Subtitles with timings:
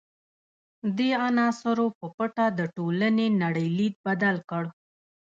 [0.97, 4.63] دې عناصرو په پټه د ټولنې نړۍ لید بدل کړ.